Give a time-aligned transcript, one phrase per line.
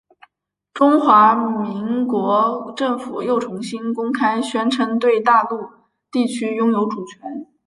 [0.73, 5.69] 中华民国政府又重新公开宣称对大陆
[6.11, 7.45] 地区拥有主权。